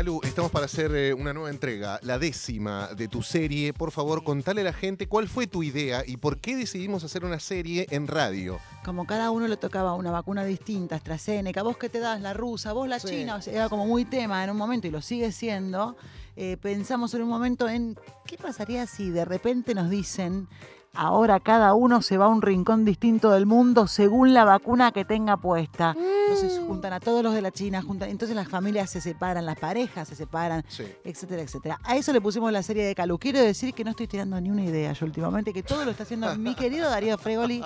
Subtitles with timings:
[0.00, 3.74] Calu, estamos para hacer eh, una nueva entrega, la décima de tu serie.
[3.74, 7.22] Por favor, contale a la gente cuál fue tu idea y por qué decidimos hacer
[7.22, 8.58] una serie en radio.
[8.82, 12.72] Como cada uno le tocaba una vacuna distinta, AstraZeneca, vos qué te das, la rusa,
[12.72, 13.08] vos la Sí.
[13.08, 15.96] china, o sea, era como muy tema en un momento y lo sigue siendo.
[16.34, 20.48] Eh, pensamos en un momento en qué pasaría si de repente nos dicen
[20.94, 25.04] ahora cada uno se va a un rincón distinto del mundo según la vacuna que
[25.04, 25.94] tenga puesta.
[25.98, 29.58] Entonces juntan a todos los de la China, juntan, entonces las familias se separan, las
[29.58, 30.84] parejas se separan, Sí.
[31.04, 31.78] etcétera, etcétera.
[31.84, 33.18] A eso le pusimos la serie de Calu.
[33.18, 36.02] Quiero decir que no estoy tirando ni una idea yo últimamente, que todo lo está
[36.04, 37.64] haciendo mi querido Darío Fregoli.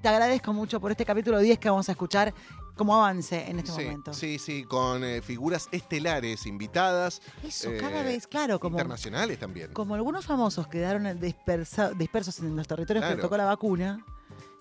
[0.00, 2.32] Te agradezco mucho por este capítulo 10 que vamos a escuchar
[2.76, 4.12] como avance en este Sí, momento.
[4.14, 7.20] sí, sí, con eh, figuras estelares invitadas.
[7.42, 9.72] Eso, eh, cada vez, claro, como, internacionales también.
[9.72, 14.04] como algunos famosos quedaron dispersa- dispersos en los territorios que les tocó la vacuna.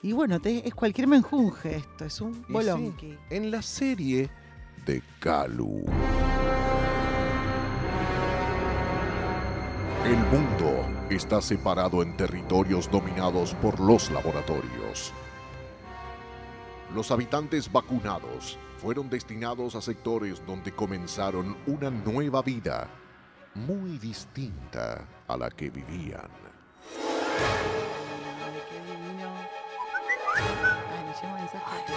[0.01, 3.11] Y bueno, te- es cualquier menjunje esto, es un bolonqui.
[3.11, 4.29] sí, en la serie
[4.85, 5.83] de Calu.
[10.05, 15.11] El mundo está separado en territorios dominados por los laboratorios.
[16.93, 22.87] Los habitantes vacunados fueron destinados a sectores donde comenzaron una nueva vida,
[23.55, 26.29] muy distinta a la que vivían.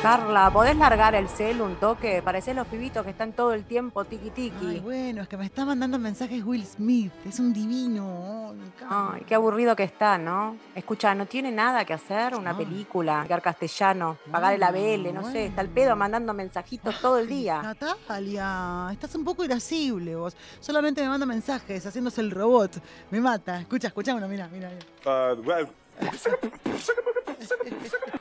[0.02, 2.22] Carla, ¿podés largar el cel un toque?
[2.22, 4.80] Parecés los pibitos que están todo el tiempo tiki Ay, tiki.
[4.80, 7.10] bueno, es que me está mandando mensajes Will Smith.
[7.26, 8.54] Es un divino.
[8.88, 9.18] Ay.
[9.18, 10.56] Ay, qué aburrido que está, ¿no?
[10.74, 12.36] Escucha, ¿no tiene nada que hacer?
[12.36, 12.64] Una Ay.
[12.64, 17.26] película, hablar castellano, pagar el ABL, no sé, está el pedo mandando mensajitos todo el
[17.28, 17.60] día.
[17.62, 20.36] Natalia, estás un poco irascible vos.
[20.60, 22.80] Solamente me manda mensajes haciéndose el robot.
[23.10, 23.60] Me mata.
[23.60, 24.70] Escucha, escucha uno, mira, mira.
[24.70, 25.34] mira.
[25.34, 25.68] Uh, well,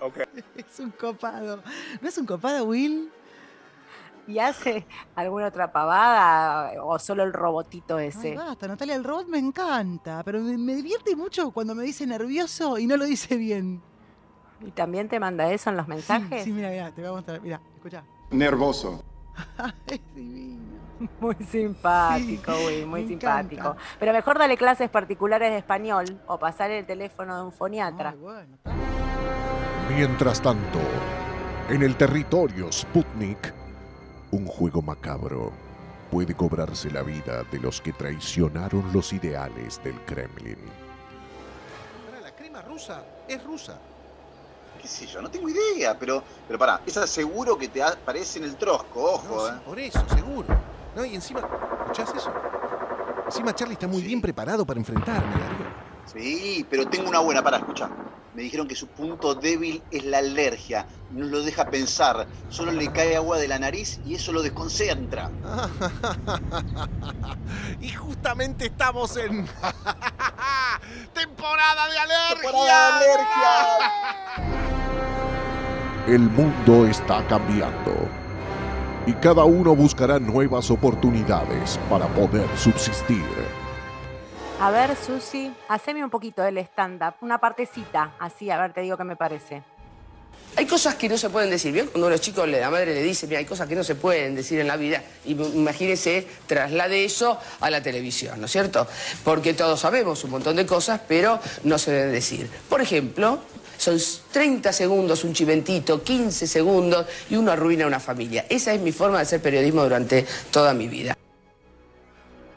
[0.00, 0.24] okay.
[0.56, 1.62] Es un copado.
[2.00, 3.10] ¿No es un copado, Will?
[4.28, 4.84] ¿Y hace
[5.14, 8.34] alguna otra pavada o solo el robotito Ay, ese?
[8.34, 12.76] basta, Natalia, el robot me encanta, pero me, me divierte mucho cuando me dice nervioso
[12.78, 13.80] y no lo dice bien.
[14.62, 16.42] ¿Y también te manda eso en los Sí, mensajes?
[16.44, 17.40] Sí, mira, mira, te voy a mostrar.
[17.40, 18.02] Mira, escucha.
[18.32, 19.04] Nervoso.
[19.86, 20.76] es divino.
[21.20, 23.60] Muy simpático, güey, muy me simpático.
[23.60, 23.82] encanta.
[24.00, 28.10] Pero mejor dale clases particulares de español o pasar el teléfono de un foniatra.
[28.10, 28.56] Ay, bueno.
[29.94, 30.78] Mientras tanto,
[31.68, 33.52] en el territorio Sputnik,
[34.32, 35.52] un juego macabro
[36.10, 40.58] puede cobrarse la vida de los que traicionaron los ideales del Kremlin.
[42.10, 43.78] Pará, la crema rusa es rusa.
[44.82, 48.44] qué sé yo, no tengo idea, pero, pero pará, esa seguro que te aparece en
[48.44, 49.52] el trosco, ojo, No, eh.
[49.54, 50.48] sí, por eso, seguro.
[50.94, 51.40] No, y encima,
[51.80, 52.32] ¿escuchás eso?
[53.26, 54.06] Encima Charlie está muy Sí.
[54.08, 55.66] bien preparado para enfrentarme, Darío.
[56.06, 57.90] Sí, pero tengo una buena, para escuchar.
[58.36, 62.92] Me dijeron que su punto débil es la alergia, no lo deja pensar, solo le
[62.92, 65.30] cae agua de la nariz y eso lo desconcentra.
[67.80, 69.46] y justamente estamos en
[71.14, 72.42] temporada de alergia.
[72.42, 73.48] ¡Temporada de alergia!
[76.06, 78.06] El mundo está cambiando
[79.06, 83.24] y cada uno buscará nuevas oportunidades para poder subsistir.
[84.58, 88.96] A ver, Susi, haceme un poquito del stand-up, una partecita, así, a ver, te digo
[88.96, 89.62] qué me parece.
[90.56, 91.70] Hay cosas que no se pueden decir.
[91.74, 93.96] Bien, cuando a los chicos la madre le dice, mira, hay cosas que no se
[93.96, 95.02] pueden decir en la vida.
[95.26, 98.88] Y imagínese, traslade eso a la televisión, ¿no es cierto?
[99.22, 102.48] Porque todos sabemos un montón de cosas, pero no se deben decir.
[102.70, 103.40] Por ejemplo,
[103.76, 103.98] son
[104.32, 108.46] 30 segundos un chiventito, 15 segundos y uno arruina una familia.
[108.48, 111.14] Esa es mi forma de hacer periodismo durante toda mi vida.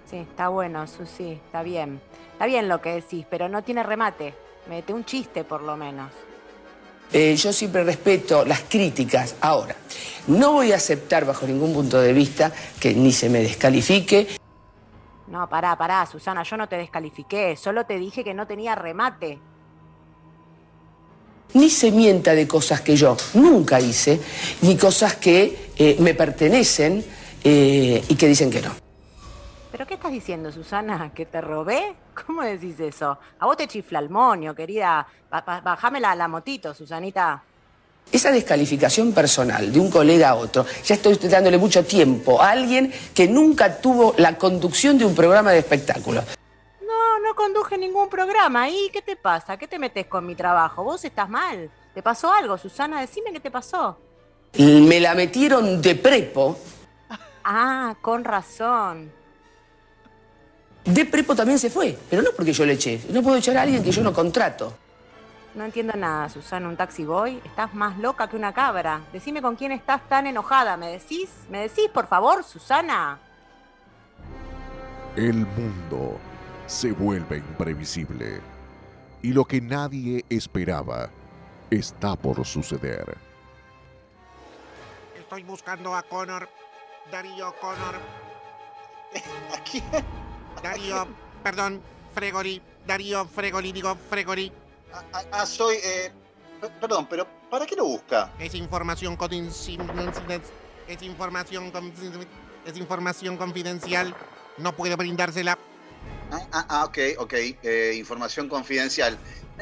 [0.09, 2.01] Sí, está bueno, Susi, está bien.
[2.33, 4.33] Está bien lo que decís, pero no tiene remate.
[4.67, 6.11] Mete un chiste, por lo menos.
[7.11, 9.35] Eh, yo siempre respeto las críticas.
[9.41, 9.75] Ahora,
[10.27, 14.27] no voy a aceptar bajo ningún punto de vista que ni se me descalifique,
[15.27, 19.37] No, pará, pará, Susana, yo no te descalifiqué, solo te dije que no tenía remate.
[21.53, 24.19] ni se mienta de cosas que yo nunca hice,
[24.61, 27.03] ni cosas que eh, me pertenecen
[27.43, 28.88] eh, y que dicen que no.
[29.79, 31.13] ¿Pero qué estás diciendo, Susana?
[31.15, 31.95] ¿Que te robé?
[32.25, 33.17] ¿Cómo decís eso?
[33.39, 35.07] A vos te chifla el moño, querida.
[35.31, 37.41] Bajame la, la motito, Susanita.
[38.11, 42.91] Esa descalificación personal de un colega a otro, ya estoy dándole mucho tiempo a alguien
[43.15, 46.25] que nunca tuvo la conducción de un programa de espectáculos.
[46.81, 48.69] No, no conduje ningún programa.
[48.69, 49.55] ¿Y qué te pasa?
[49.55, 50.83] ¿Qué te metes con mi trabajo?
[50.83, 51.71] ¿Vos estás mal?
[51.93, 52.99] ¿Te pasó algo, Susana?
[52.99, 53.97] Decime qué te pasó.
[54.57, 56.59] Me la metieron de prepo.
[57.45, 59.17] Ah, con razón.
[60.89, 62.99] De prepo también se fue, pero no porque yo le eché.
[63.09, 64.73] No puedo echar a alguien que yo no contrato.
[65.53, 67.39] No entiendo nada, Susana, un taxi boy.
[67.45, 69.01] Estás más loca que una cabra.
[69.13, 70.77] Decime con quién estás tan enojada.
[70.77, 71.29] ¿Me decís?
[71.47, 73.19] ¿Me decís, por favor, Susana?
[75.15, 76.17] El mundo
[76.65, 78.41] se vuelve imprevisible
[79.21, 81.11] y lo que nadie esperaba
[81.69, 83.15] está por suceder.
[85.19, 86.49] Estoy buscando a Connor.
[87.11, 87.95] Darío Connor.
[89.55, 89.83] ¿A quién?
[90.61, 91.07] Darío,
[91.43, 91.81] perdón,
[92.13, 92.61] Fregori.
[92.85, 94.51] Darío Fregoli, digo Fregori.
[94.93, 95.75] Ah, ah, ah, soy.
[95.83, 96.11] eh,
[96.81, 98.31] perdón, pero ¿para qué lo busca?
[98.39, 100.41] Es información confidencial.
[100.87, 101.71] Es información
[102.65, 104.15] es información confidencial.
[104.57, 105.57] No puedo brindársela.
[106.31, 107.33] Ah, ah, ah, ok, ok.
[107.33, 109.17] eh, información confidencial.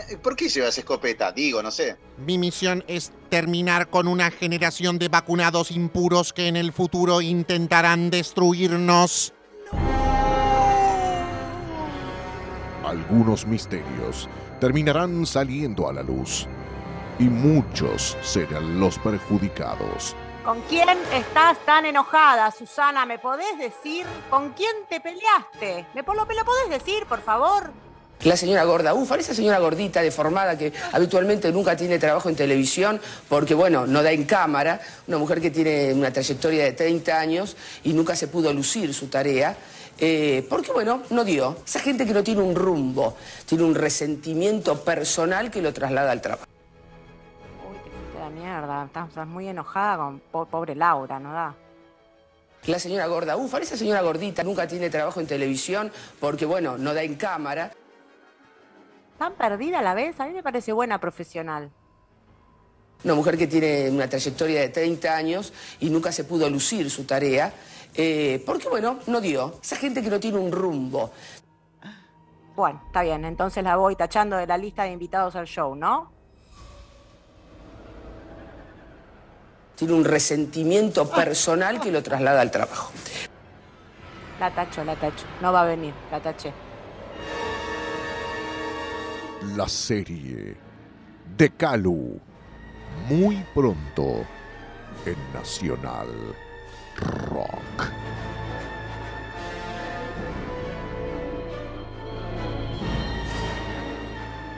[0.10, 1.32] Eh, ¿Por qué llevas escopeta?
[1.32, 1.98] Digo, no sé.
[2.18, 8.10] Mi misión es terminar con una generación de vacunados impuros que en el futuro intentarán
[8.10, 9.34] destruirnos.
[12.88, 14.30] Algunos misterios
[14.62, 16.48] terminarán saliendo a la luz
[17.20, 20.16] y muchos serán los perjudicados.
[20.46, 23.06] ¿Con quién estás tan enojada, Susana?
[23.06, 25.86] ¿Me podés decir con quién te peleaste?
[25.94, 27.72] ¿Me, po- ¿Me lo podés decir, por favor?
[28.24, 33.02] La señora gorda, ufa, esa señora gordita deformada que habitualmente nunca tiene trabajo en televisión
[33.28, 37.58] porque, bueno, no da en cámara, una mujer que tiene una trayectoria de 30 años
[37.84, 39.56] y nunca se pudo lucir su tarea,
[40.00, 41.58] eh, porque, bueno, no dio.
[41.66, 43.16] Esa gente que no tiene un rumbo,
[43.46, 46.46] tiene un resentimiento personal que lo traslada al trabajo.
[47.70, 48.86] Uy, te fuiste la mierda.
[48.86, 51.56] Estás, estás muy enojada con po- pobre Laura, ¿no da?
[52.66, 56.94] La señora gorda, ufa, esa señora gordita nunca tiene trabajo en televisión porque, bueno, no
[56.94, 57.72] da en cámara.
[59.18, 60.20] ¿Tan perdida a la vez?
[60.20, 61.72] A mí me parece buena profesional.
[63.04, 67.04] Una mujer que tiene una trayectoria de 30 años y nunca se pudo lucir su
[67.06, 67.54] tarea,
[68.00, 69.56] eh, porque bueno, no dio.
[69.62, 71.12] Esa gente que no tiene un rumbo.
[72.56, 73.26] Bueno, está bien.
[73.26, 76.12] Entonces la voy tachando de la lista de invitados al show, ¿no?
[79.76, 82.92] Tiene un resentimiento personal que lo traslada al trabajo.
[84.40, 85.26] La tacho, la tacho.
[85.42, 86.54] No va a venir, la taché.
[89.56, 90.56] La serie
[91.36, 92.20] de Calu.
[93.10, 94.26] Muy pronto
[95.06, 96.08] en Nacional
[97.38, 97.92] Rock.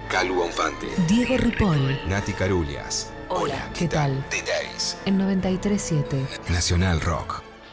[0.08, 2.00] Calu Bonfante, Diego Ripoll.
[2.08, 3.12] Nati Carulias.
[3.28, 4.24] Hola, ¿qué tal?
[4.30, 4.98] The Days.
[5.06, 6.26] En 937.
[6.50, 7.49] Nacional Rock.